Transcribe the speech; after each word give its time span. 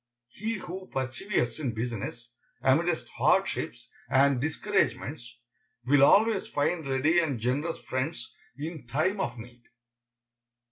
He 0.29 0.53
who 0.55 0.87
perseveres 0.91 1.59
in 1.59 1.75
business, 1.75 2.31
amidst 2.63 3.07
hardships 3.17 3.87
and 4.09 4.41
discouragements, 4.41 5.37
will 5.85 6.01
always 6.01 6.47
find 6.47 6.87
ready 6.87 7.19
and 7.19 7.39
generous 7.39 7.77
friends 7.77 8.33
in 8.57 8.87
time 8.87 9.19
of 9.19 9.37
need. 9.37 9.61